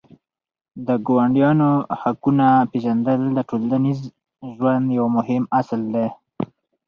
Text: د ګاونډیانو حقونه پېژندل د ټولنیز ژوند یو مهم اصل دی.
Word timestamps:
د 0.87 0.89
ګاونډیانو 1.07 1.69
حقونه 2.01 2.47
پېژندل 2.71 3.21
د 3.33 3.39
ټولنیز 3.49 3.99
ژوند 4.55 4.85
یو 4.97 5.05
مهم 5.17 5.43
اصل 5.59 5.81
دی. 5.93 6.07